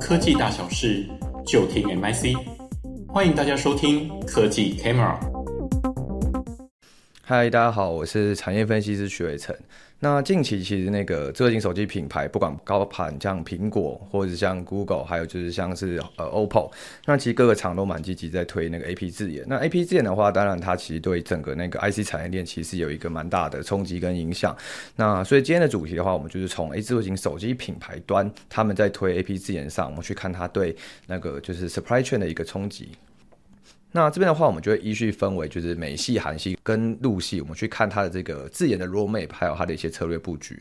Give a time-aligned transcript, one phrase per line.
[0.00, 1.06] 科技大小事，
[1.46, 2.36] 就听 MIC。
[3.08, 5.16] 欢迎大家收听科技 Camera。
[7.22, 9.56] 嗨，大家好，我是产业分析师许伟成。
[10.04, 16.70] 那近期其实那个智慧型手机品牌，不管高盘像苹果，或者像 Google，还有就是像是呃 OPPO，
[17.06, 19.42] 那其实各个厂都蛮积极在推那个 AP 自研。
[19.48, 24.54] 那 AP 自研的话，当然它其实对整个那个 IC 产业链其实有一个蛮大的冲击跟影响。
[24.94, 32.90] 那所以今天的主题的话，我们就是从 A 智慧型手机品牌端他们在推 AP 自研上，我们去看它对那个就是 supply chain 的一个冲击。
[33.96, 40.60] 那这边的话，我们就会依序分为就是美系、韩系跟陆系，我们去看它的这个自研的 roadmap，还有它的一些策略布局。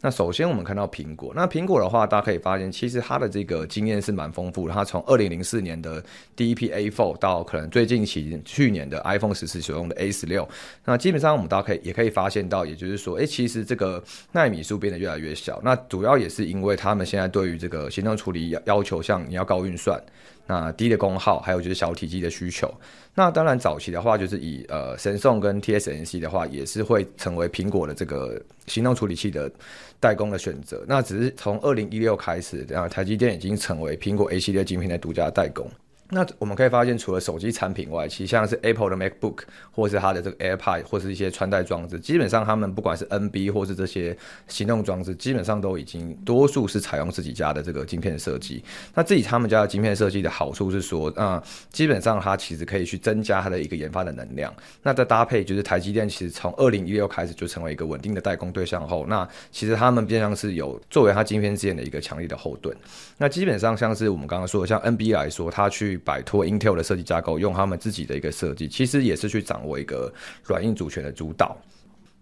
[0.00, 4.74] 那首先我们看到苹果，那苹果的话，大家可以发现，其实它的这个经验是蛮丰富的。
[4.74, 10.46] 它从二零零四年的第一批 A4 到可能最近期去年的 iPhone 十四所用的 A 十六，
[10.84, 15.60] 那基本上我们大家可以也可以发现到，也就是说，诶，其实这个纳米数变得越来越小。
[15.62, 20.02] 那主要也是因为他们现在对于这个行动处理要要求，像你要高运算。
[20.46, 22.72] 那低的功耗，还有就是小体积的需求。
[23.14, 29.50] 那当然早期的话，就是以呃神送跟 TSMC 的话，也是会成为苹果的这个行动处理器的
[29.98, 30.84] 代工的选择。
[30.86, 35.68] 那只是从二零一六开始，然后台积电已经成为苹果 A 系列晶片的独家代工。
[36.10, 39.40] 那我们可以发现，除了手机产品外，其实像是 Apple 的 MacBook，
[39.72, 48.62] 或是它的这个 AirPod，或是一些穿戴装置，基本上他们不管是 NB 或是这些行动装置，基本上都已经多数是采用自己家的这个晶片设计。
[48.94, 54.54] 那自己他们家的晶片设计的好处是说，啊、基本上它其实可以去增加它的一个研发的能量。
[54.82, 62.76] 那再搭配就是台积电，其实从二零一六开始就成为一个稳定的代工对象后，那其实他们变相是有作为它晶片之间的一个强力的后盾。
[63.18, 70.12] 那基本上像是我们刚刚说的，像 NB 来说，它去摆脱 Intel 的设计架构，用他们自己的一个设计，其实也是去掌握一个
[70.44, 71.56] 软硬主权的主导。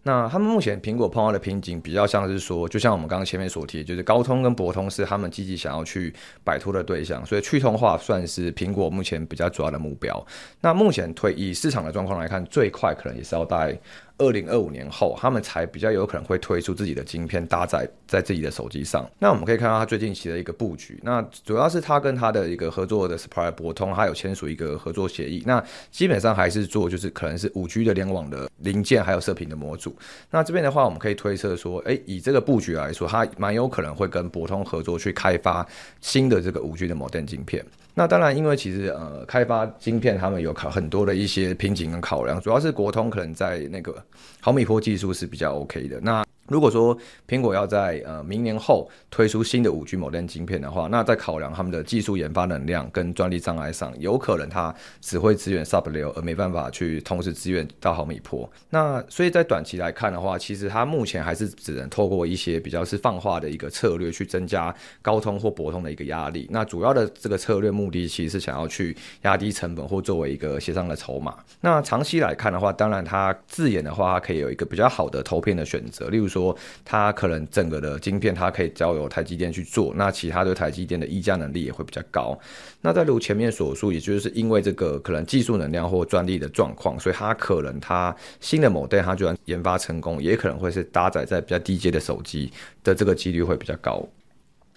[0.07, 6.13] 那他们目前苹果碰到的瓶颈，比较像是说，就像我们刚刚前面所提，就是高通跟博通是他们积极想要去
[6.45, 10.27] 摆脱的对象，所以去通化算是苹果目前比较主要的目标。
[10.61, 13.75] 那目前推以市场的状况来看，最快可能也是要带。
[14.17, 19.05] 二零二五年后，他们才比较有可能会推出自己的晶片，搭载在自己的手机上。
[19.19, 25.43] 那我们可以看到他最近期的一个布局，那主要是他跟他的一个合作的 supplier 博通，他有签署一个合作协议。
[25.45, 29.97] 那基本上还是做就是可能是五 G 的联网的零件，还有射频的模组。
[30.31, 35.67] 那这边的话，我们可以推测说，诶，以这个布局来说，他蛮有可能会跟博通合作去开发
[36.01, 37.65] 新的这个五 G 的 modem 晶片。
[37.97, 43.97] 那当然，因为其实呃，开发晶片他们有考很多的一些瓶颈跟考量，主要是国通可能在那个
[44.41, 46.01] 毫米波技术是比较 OK 的。
[46.01, 46.97] 那如果说
[47.27, 58.51] 苹果要在呃明年后推出新的五 G modem 晶片的话，那在考量他们的技术研发能量跟专利障碍上，有可能它只会支援 Sub 六，而没办法去同时支援到毫米波。
[58.71, 66.47] 那所以在短期来看的话，其实它目前还是只能透过一些比较是放话的一个策略去增加高通或博通的一个压力。
[66.51, 71.37] 那主要的这个策略目的其实是想要去压低成本或作为一个协商的筹码。
[71.61, 76.57] 那长期来看的话，当然它自研的话，它可以有一个比较好的投片的选择，例如说。
[76.85, 82.39] 它可能整个的晶片，它可以交由台积电去做，那其他对台积电的议价能力也会比较高。
[82.81, 92.51] 那再如前面所述，也就是因为这个可能技术能量或专利的状况，所以它可能它新的某代它就算研发成功，也可能会是搭载在比较低阶的手机
[92.83, 94.07] 的这个几率会比较高。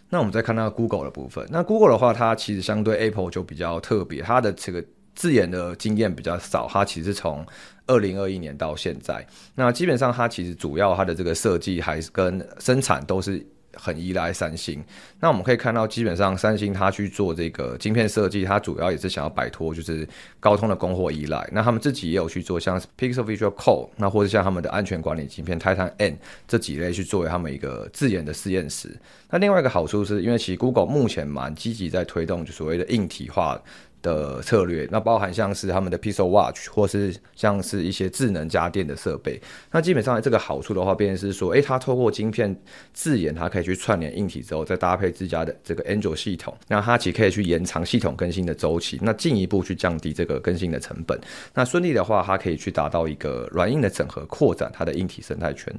[0.09, 4.83] 那我们再看到 Google 的部分，那 Google 的话，它其实相对 Apple 就比较特别，它的这个。
[5.17, 7.45] 自研的经验比较少，它其实从
[7.87, 13.45] 二零二一年到现在，那基本上它其实主要它的这个设计还是跟生产都是。
[13.79, 14.83] 很依赖三星，
[15.19, 20.07] 那我们可以看到，基本上三星它去做这个晶片设计，它主要也是想要摆脱就是
[20.39, 21.47] 高通的供货依赖。
[21.51, 26.17] 那他们自己也有去做像 Pixel Visual Core，那或者像他们的安全管理晶片 Titan N
[26.47, 28.89] 这几类去作为他们一个自研的实验室。
[29.29, 33.61] 那另外一个好处是因为其实 Google 目前蛮积极在推动就所谓的硬体化
[34.07, 39.41] 的策略，那包含像是他们的 Pixel Watch，或是像是一些智能家电的设备。
[39.69, 42.55] 那基本上这个好处的话，便是说，诶，它透过晶片
[42.93, 51.19] 自研，它可以去串联硬体之后，再搭配自家的这个 Android 系统，那它其实可以去延长系统更新的周期，那进一步去降低这个更新的成本。
[51.53, 55.73] 那顺利的话，它可以去达到一个软硬的整合，扩展它的硬体生态圈。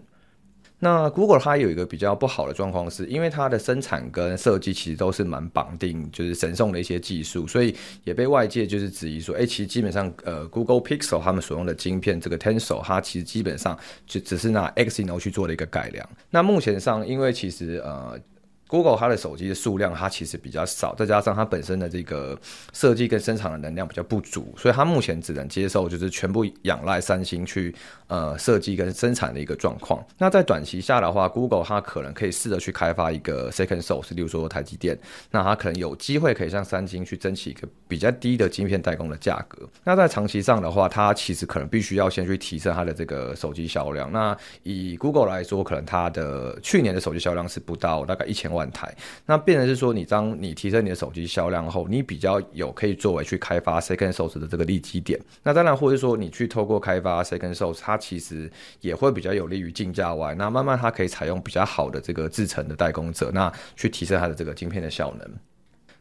[0.81, 16.09] 那 Google 它有一个比较不好的状况，是因为它的生产跟设计其实都是蛮绑定，就是神送的一些技术，所以也被外界就是质疑说，哎、其实基本上呃，Google Pixel 他们所用的晶片这个 Tensor，它其实基本上就只是拿 Exynos 去做了一个改良。
[16.31, 18.19] 那目前上，因为其实呃。
[18.69, 22.39] Google 它的手机的数量它其实比较少，再加上它本身的这个
[22.73, 27.75] 设计跟生产的能量比较不足，所以它目前只能接受就是全部仰赖三星去
[28.09, 30.05] 呃设计跟生产的一个状况。
[30.19, 34.99] 那在短期下的话，Google 它可能可以试着去开发一个 second source，例如说台积电，
[35.31, 39.67] 那它可能有机会可以向三星去争取一个比较低的晶片代工的价格。
[39.83, 44.13] 那在长期上的话，它其实可能必须要先去提升它的这个手机销量。
[44.13, 48.58] 那以 Google 来说，可能它的去年的手机销量是不到大概一千万。
[48.59, 48.93] 万台，
[49.25, 55.19] 那变成是说，你当你提升你的手机销量后，你比较有可以作为去开发 second source 的这个利基点。
[55.45, 58.51] 那当然，或者说你去透过开发 second source，它其实
[58.81, 60.35] 也会比较有利于竞价外。
[60.35, 65.31] 那慢慢它可以采用比较好的这个制成的代工者，那去提升它的这个晶片的效能。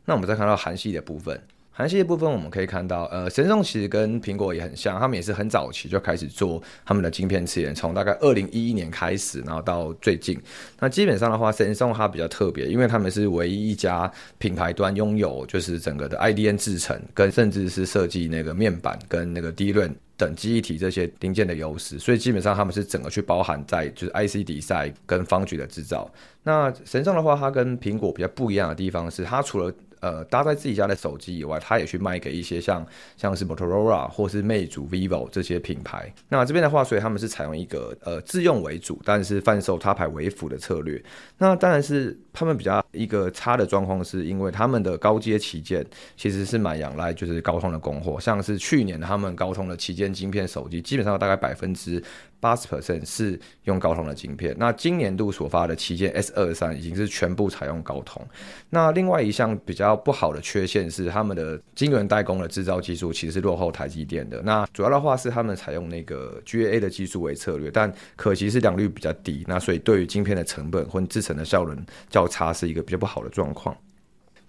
[0.06, 1.40] 那我们再看到韩系的部分。
[1.78, 10.42] 韩系的部分，我们可以看到，呃，神送其实跟苹果也很像，他们也是很早期就开始做他们的晶片次元，从大概二零一一年开始，然后到最近。
[10.80, 26.12] 那基本上的话，神送它比较特别，因为他们是唯一一家品牌端拥有就是整个的 IDN 制程，跟甚至是设计那个面板跟那个 DRAM 等记忆体这些零件的优势，所以基本上他们是整个去包含在就是 IC Design 跟方局的制造。
[26.42, 32.86] 那神送的话，它跟苹果比较不一样的地方是，它除了呃，搭载自己家的手机以外，他也去卖给一些像
[33.16, 36.14] 像是 Motorola 或是魅族、vivo 这些品牌。
[36.30, 41.02] 那这边的话，所以他们是采用一个呃自用为主，但是贩售他牌为辅的策略。
[41.38, 45.86] 那当然是他们比较一个差的状况，是因为他们的高阶旗舰
[46.16, 52.02] 其实是蛮仰赖就是高通的供货，像是去年他们高通的旗舰晶片手机，基本上大概百分之
[52.40, 54.56] 八十 percent 是用高通的晶片。
[54.58, 58.26] 那今年度所发的旗舰 S 二三已经是全部采用高通。
[58.70, 59.98] 那另外一项比较。
[60.08, 64.42] 不好的缺陷是，他们的晶圆代工的制造技术其实是落后台积电的。
[64.42, 69.44] 那主要的话是他们采用那个 GAA 的技术为策略，但可惜是良率比较低。
[69.48, 71.78] 那所以对于晶片的成本或制成的效能
[72.10, 73.76] 较差，是一个比较不好的状况。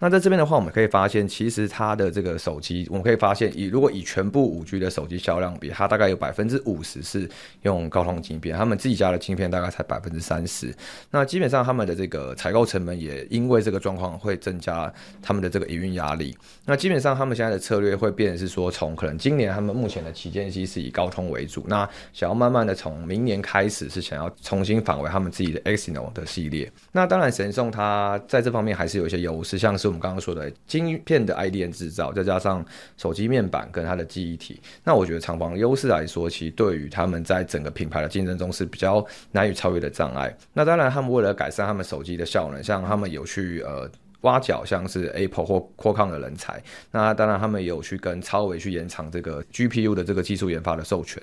[0.00, 7.28] 那在这边的话，我们可以发现，其实它的这个手机，我们可以发现，以如果以全部五 G 的手机销量比，它大概有百分之五十是
[7.62, 10.72] 用高通晶片，他们自己家的晶片大概才百分之三十。
[11.10, 16.36] 那基本上他们的这个采购成本也因为这个状况会增加他们的这个营运压力。
[16.64, 26.70] 那基本上他们现在的策略会变成是说，从可能今年他们目前的旗舰机是以高通为主，那想要慢慢的从明年开始是想要重新返回他们自己的 Exynos 的系列。
[26.92, 29.87] 那当然神送它在这方面还是有一些优势，像是。
[29.88, 32.64] 我们刚刚说的晶片的 IDM 制造，再加上
[32.96, 40.34] 手机面板跟它的记忆体，那我觉得厂房优势来说，其实对于他们在整个品牌的竞争中是比较难以超越的障碍。
[40.52, 43.90] 那当然，他们为了改善他们手机的效能，像他们有去呃。
[44.22, 51.22] 挖角像是 Apple 或 Qualcomm 的人才，那当然他们也有去跟超微去延长这个 GPU 的这个技术研发的授权。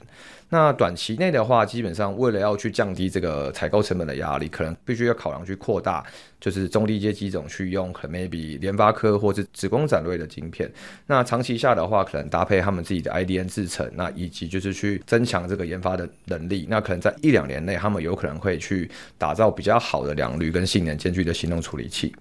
[0.50, 6.06] 那短期内的话，基本上为了要去降低这个采购成本的压力，可能必须要考量去扩大，
[6.40, 10.72] 就是中低阶机种去用，可能 maybe 联发科或是紫光展锐的晶片。
[11.08, 16.68] 那长期下的话，可能搭配他们自己的 IDM 制程，那以及就是去增强这个研发的能力。
[16.70, 22.16] 那可能在一两年内，他们有可能会去打造比较好的良率跟性能兼具的行动处理器。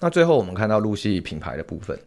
[0.00, 1.98] 那最后我们看到陆系品牌的部分，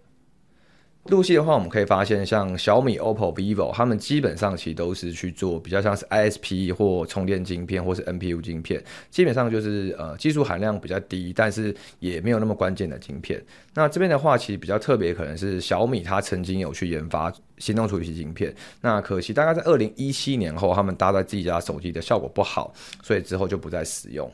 [1.06, 13.44] 陆系的话，我们可以发现像小米、OPPO、vivo，他们基本上其实都是去做比较像是 ISP 或充电晶片，或是 NPU 晶片，基本上就是呃技术含量比较低，但是也没有那么关键的晶片。
[13.74, 22.72] 那这边的话，其实比较特别，可能是小米它曾经有去研发行动处理器晶片，那可惜大概在二零一七年后，他们搭在自己家手机的效果不好，
[23.02, 24.32] 所以之后就不再使用。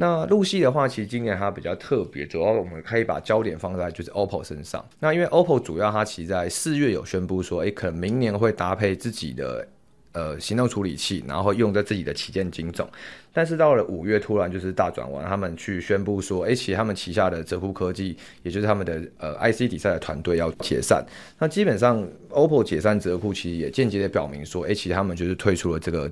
[0.00, 4.84] 那陆系的话，其实今年它比较特别，主要我们可以把焦点放在就是 OPPO 身上。
[5.00, 9.66] 那因为 OPPO 主要它其实在四月有宣布说，诶，可能明年会搭配自己的
[10.12, 12.88] 呃行动处理器，然后用在自己的旗舰晶种。
[13.32, 21.04] 但是到了五月，突然就是大转弯，他们去宣布说，诶，其实他们旗下的泽库科技，也就是他们的呃 IC 底赛的团队要解散。
[21.40, 26.08] 那基本上 OPPO 解散泽库，其实也间接的表明说，诶，其实他们就是退出了这个。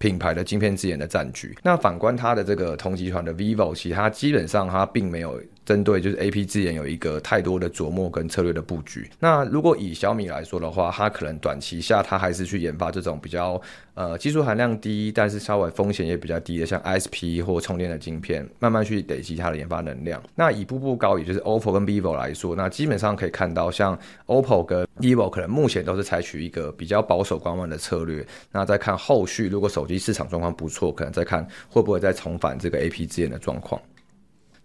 [0.00, 1.56] 品牌的晶片自研的战局。
[1.62, 5.40] 那反观它的这个同集团的 vivo，其实它基本上它并没有。
[5.62, 9.08] 针对就是 AP 自研有一个太多的琢磨跟策略的布局。
[9.20, 13.60] 那如果以小米来说的话，它可能短期下它还是去研发这种比较
[13.94, 20.20] 呃技术含量低，但是稍微风险也比较低的，像 ISP 或充电的晶片，慢慢去累积它的研发能量。
[20.34, 28.26] 那以步步高，也就是 OPPO 跟 vivo 来说，那基本上可以看到，像 OPPO 跟 vivo 可能目前都是采取一个比较保守观望的策略。
[28.50, 33.80] 那再看后续，如果手市场状况不错，可能再看会不会再重返这个 AP 资源的状况。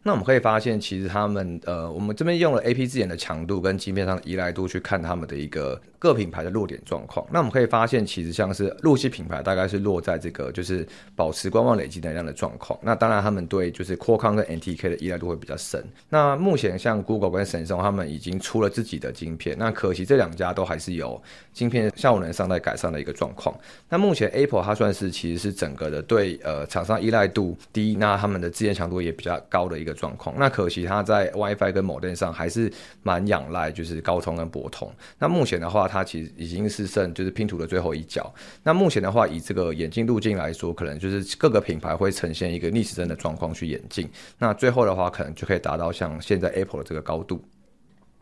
[0.07, 7.25] 那我们可以发现，其实他们呃，我们这边用了 AP 字眼的强度跟芯片上的依赖度去看他们的一个各品牌的落点状况。
[7.31, 12.79] 那我们可以发现，其实像是陆系品牌大概是落在这个就是保持观望累积能量的状况。
[12.83, 15.83] 那当然，他们对就是 Qualcomm 跟 NTK 的依赖度会比较深。
[16.07, 21.19] 那目前像 Google 跟神送他们已经出了自己的晶片，那可惜这两家都还是有
[21.51, 23.57] 晶片效能上在改善的一个状况。
[23.89, 30.35] 那目前 Apple 它算是其实是整个的对呃厂商依赖度低，那他们的自研强度也比较高的一个状况。
[30.37, 32.71] 那可惜它在 WiFi 跟 modem 上还是
[33.01, 34.93] 蛮仰赖，就是高通跟博通。
[35.17, 38.31] 那目前的话，它其实已经是剩就是拼图的最后一角。
[38.61, 44.07] 那目前的话，以这个眼镜路径来说，可能就是各个品牌会呈现一个逆时针的状况去演进。
[44.37, 47.43] 那最后的话，可能就可以达到像现在 Apple 的这个高度。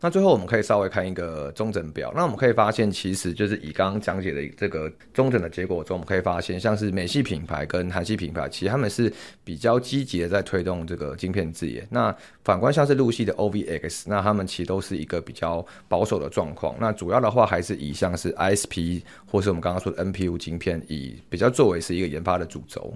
[0.04, 9.10] 那最后我们可以稍微看一个中诊表，那我们可以发现，其实就是以刚刚讲解的这个中诊的结果中，我们可以发现，像是美系品牌跟韩系品牌，其实他们是
[9.44, 11.88] 比较积极的在推动这个晶片自研。
[11.88, 16.76] 那反观像是陆系的 OVX，那他们其实都是一个比较保守的状况。
[16.78, 22.92] 那主要的话还是以像是 ISP 或是我们刚刚说的 NPU 晶片，以比较作为是一个研发的主轴。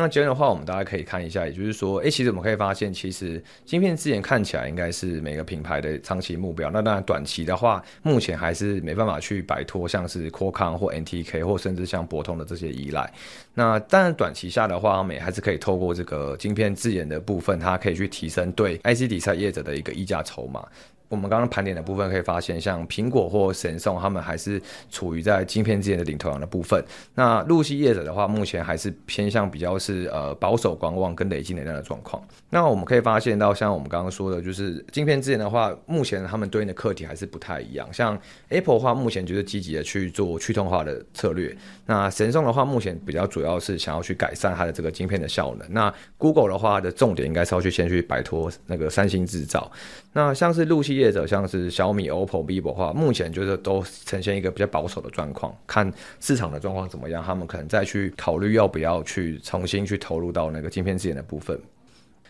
[0.00, 6.70] 那今天的话，我们大家可以看一下，也就是说，诶，其实我们可以发现，其实晶片自研看起来应该是每个品牌的长期目标。
[6.70, 13.12] 那当然，短期的话，目前还是没办法去摆脱像是 Qualcomm 或 NTK 或甚至像博通的这些依赖。
[13.54, 20.64] 那当然，短期下的话，我们也还是可以透过这个晶片自研的部分，它可以去提升对 IC 底材业者的一个议价筹码。
[21.08, 24.60] 我们刚刚盘点的部分可以发现，像苹果或神送，他们还是
[24.90, 26.84] 处于在晶片之间的领头羊的部分。
[27.14, 32.22] 那陆系业者的话，目前还是偏向比较是呃保守观望跟累积能量的状况。
[32.50, 37.88] 那我们可以发现到，像我们刚刚说的，就是晶片之间的话，目前他们对应的课题还是不太一样。
[37.92, 41.56] 像 Apple 的话，目前就是积极的去做去痛化的策略。
[41.86, 45.66] 那神送的话，目前比较主要是想要去改善它的这个晶片的效能。
[45.72, 49.70] 那 Google 的话的重点应该是要去先去摆脱那个三星制造。
[50.12, 61.58] 那像是陆系业者，像是小米、OPPO、vivo 话，目前就是都呈现一个比较保守的状况，看市场的状况怎么样，他们可能再去考虑要不要去重新去投入到那个晶片自研的部分。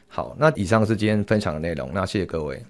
[0.07, 2.63] 好，那以上是今天分享的内容，那谢谢各位。